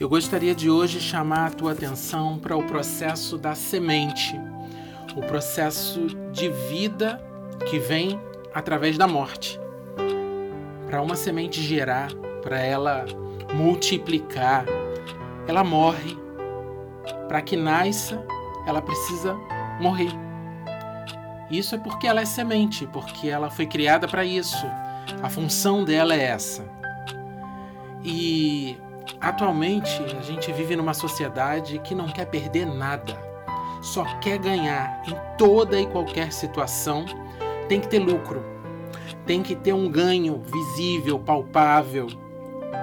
Eu 0.00 0.08
gostaria 0.08 0.54
de 0.54 0.70
hoje 0.70 1.00
chamar 1.00 1.46
a 1.46 1.50
tua 1.50 1.72
atenção 1.72 2.38
para 2.38 2.56
o 2.56 2.62
processo 2.62 3.36
da 3.36 3.56
semente, 3.56 4.40
o 5.16 5.20
processo 5.22 6.06
de 6.30 6.48
vida 6.48 7.20
que 7.68 7.80
vem 7.80 8.16
através 8.54 8.96
da 8.96 9.08
morte. 9.08 9.58
Para 10.86 11.02
uma 11.02 11.16
semente 11.16 11.60
gerar, 11.60 12.12
para 12.42 12.60
ela 12.60 13.06
multiplicar, 13.52 14.64
ela 15.48 15.64
morre. 15.64 16.16
Para 17.26 17.42
que 17.42 17.56
nasça, 17.56 18.24
ela 18.68 18.80
precisa 18.80 19.34
morrer. 19.80 20.12
Isso 21.50 21.74
é 21.74 21.78
porque 21.78 22.06
ela 22.06 22.20
é 22.20 22.24
semente, 22.24 22.86
porque 22.86 23.28
ela 23.28 23.50
foi 23.50 23.66
criada 23.66 24.06
para 24.06 24.24
isso. 24.24 24.64
A 25.20 25.28
função 25.28 25.82
dela 25.82 26.14
é 26.14 26.22
essa. 26.22 26.64
E 28.04 28.78
Atualmente, 29.20 30.02
a 30.18 30.22
gente 30.22 30.52
vive 30.52 30.76
numa 30.76 30.94
sociedade 30.94 31.78
que 31.80 31.94
não 31.94 32.06
quer 32.06 32.26
perder 32.26 32.66
nada, 32.66 33.16
só 33.82 34.04
quer 34.20 34.38
ganhar 34.38 35.02
em 35.06 35.36
toda 35.36 35.80
e 35.80 35.86
qualquer 35.86 36.32
situação. 36.32 37.04
Tem 37.68 37.80
que 37.80 37.88
ter 37.88 37.98
lucro, 37.98 38.44
tem 39.26 39.42
que 39.42 39.54
ter 39.54 39.72
um 39.72 39.90
ganho 39.90 40.42
visível, 40.42 41.18
palpável. 41.18 42.06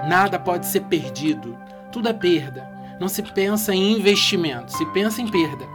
Nada 0.07 0.37
pode 0.37 0.65
ser 0.65 0.81
perdido, 0.81 1.57
tudo 1.91 2.09
é 2.09 2.13
perda. 2.13 2.69
Não 2.99 3.07
se 3.07 3.21
pensa 3.21 3.73
em 3.73 3.93
investimento, 3.97 4.71
se 4.71 4.85
pensa 4.87 5.21
em 5.21 5.27
perda. 5.27 5.65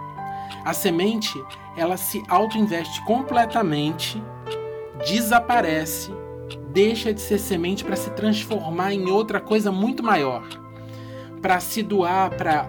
A 0.64 0.72
semente, 0.72 1.32
ela 1.76 1.96
se 1.96 2.22
auto-investe 2.28 3.02
completamente, 3.04 4.22
desaparece 5.06 6.12
deixa 6.72 7.12
de 7.12 7.20
ser 7.20 7.38
semente 7.38 7.84
para 7.84 7.96
se 7.96 8.10
transformar 8.10 8.92
em 8.92 9.08
outra 9.08 9.40
coisa 9.40 9.72
muito 9.72 10.02
maior, 10.02 10.46
para 11.40 11.60
se 11.60 11.82
doar 11.82 12.30
para 12.36 12.68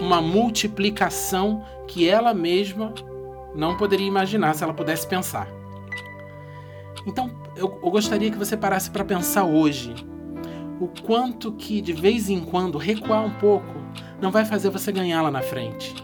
uma 0.00 0.20
multiplicação 0.20 1.64
que 1.86 2.08
ela 2.08 2.34
mesma 2.34 2.92
não 3.54 3.76
poderia 3.76 4.06
imaginar 4.06 4.54
se 4.54 4.62
ela 4.62 4.74
pudesse 4.74 5.06
pensar. 5.06 5.48
Então, 7.06 7.30
eu, 7.56 7.78
eu 7.82 7.90
gostaria 7.90 8.30
que 8.30 8.36
você 8.36 8.56
parasse 8.56 8.90
para 8.90 9.04
pensar 9.04 9.44
hoje 9.44 9.94
o 10.80 10.88
quanto 11.02 11.52
que 11.52 11.80
de 11.80 11.92
vez 11.92 12.28
em 12.28 12.40
quando 12.40 12.76
recuar 12.76 13.24
um 13.24 13.30
pouco 13.30 13.74
não 14.20 14.30
vai 14.30 14.44
fazer 14.44 14.68
você 14.68 14.92
ganhar 14.92 15.22
lá 15.22 15.30
na 15.30 15.40
frente. 15.40 15.94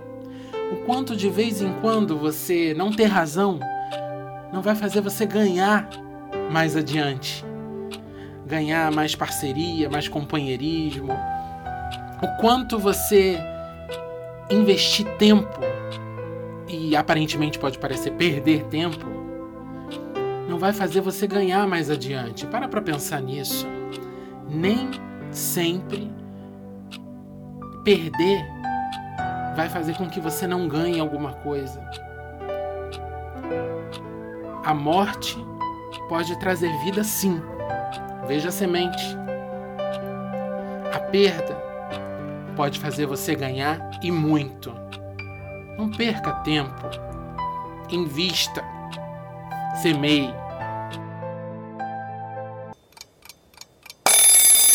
O 0.73 0.77
quanto 0.87 1.15
de 1.15 1.29
vez 1.29 1.61
em 1.61 1.73
quando 1.81 2.17
você 2.17 2.73
não 2.73 2.91
ter 2.91 3.05
razão 3.05 3.61
não 4.53 4.63
vai 4.63 4.75
fazer 4.75 5.03
você 5.03 5.27
ganhar 5.27 5.91
mais 6.51 6.77
adiante. 6.77 7.45
Ganhar 8.47 8.91
mais 8.91 9.15
parceria, 9.15 9.89
mais 9.89 10.09
companheirismo. 10.09 11.13
O 12.23 12.41
quanto 12.41 12.79
você 12.79 13.39
investir 14.51 15.07
tempo 15.17 15.61
e 16.69 16.95
aparentemente 16.97 17.59
pode 17.59 17.79
parecer 17.79 18.13
perder 18.13 18.65
tempo, 18.65 19.07
não 20.49 20.59
vai 20.59 20.73
fazer 20.73 21.01
você 21.01 21.27
ganhar 21.27 21.67
mais 21.67 21.91
adiante. 21.91 22.47
Para 22.47 22.69
para 22.69 22.83
pensar 22.83 23.21
nisso. 23.21 23.67
Nem 24.49 24.91
sempre 25.31 26.11
perder 27.85 28.45
vai 29.57 29.69
fazer 29.69 29.97
com 29.97 30.09
que 30.09 30.21
você 30.21 30.47
não 30.47 30.69
ganhe 30.69 31.01
alguma 31.01 31.33
coisa. 31.33 31.83
A 34.65 34.73
morte 34.73 35.37
pode 36.09 36.39
trazer 36.39 36.71
vida 36.79 37.03
sim. 37.05 37.41
Veja 38.27 38.49
a 38.49 38.53
semente. 38.53 39.03
A 40.95 40.99
perda 40.99 41.57
pode 42.57 42.79
fazer 42.79 43.07
você 43.07 43.35
ganhar 43.35 43.91
e 44.03 44.11
muito. 44.11 44.73
Não 45.79 45.91
perca 45.91 46.33
tempo. 46.45 46.89
Invista. 47.91 48.63
Semeie. 49.81 50.42